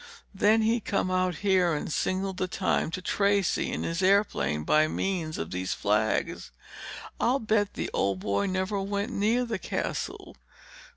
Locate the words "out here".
1.11-1.75